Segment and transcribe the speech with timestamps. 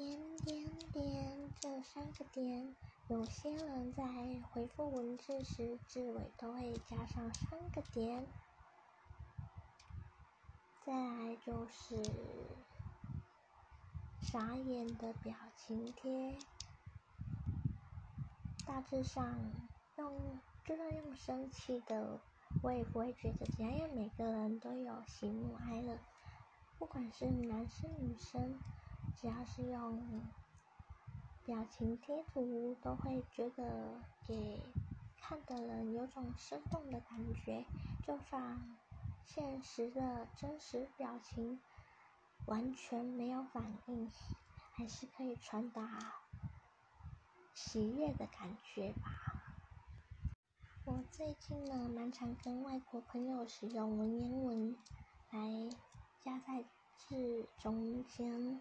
[0.00, 2.74] 点点点，这三个点，
[3.08, 4.02] 有些人在
[4.50, 8.26] 回复文字时，字尾都会加上三个点。
[10.86, 12.02] 再来就是
[14.22, 16.38] 傻眼的表情贴，
[18.66, 19.38] 大致上
[19.98, 22.18] 用就算用生气的，
[22.62, 25.98] 我也不会觉得怎样，因为每个人都有喜怒哀乐，
[26.78, 28.58] 不管是男生女生，
[29.20, 30.02] 只要是用
[31.44, 34.58] 表情贴图，都会觉得给
[35.18, 37.64] 看的人有种生动的感觉，
[38.06, 38.76] 就算。
[39.22, 41.60] 现实的真实表情
[42.46, 44.10] 完全没有反应，
[44.72, 46.22] 还是可以传达
[47.54, 49.54] 喜悦的感觉吧。
[50.84, 54.76] 我最近呢，蛮常跟外国朋友使用文言文
[55.30, 55.70] 来
[56.20, 56.64] 加在
[56.96, 58.60] 字中间，